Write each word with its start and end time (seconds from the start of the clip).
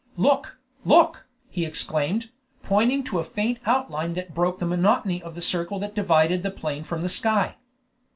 "Look! 0.17 0.57
look!" 0.83 1.27
he 1.51 1.63
exclaimed, 1.63 2.31
pointing 2.63 3.03
to 3.03 3.19
a 3.19 3.23
faint 3.23 3.59
outline 3.67 4.15
that 4.15 4.33
broke 4.33 4.57
the 4.57 4.65
monotony 4.65 5.21
of 5.21 5.35
the 5.35 5.43
circle 5.43 5.77
that 5.77 5.93
divided 5.93 6.41
the 6.41 6.49
plain 6.49 6.83
from 6.83 7.03
the 7.03 7.07
sky. 7.09 7.57